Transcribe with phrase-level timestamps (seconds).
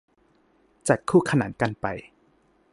[0.87, 1.85] จัดคู่ขนานกันไป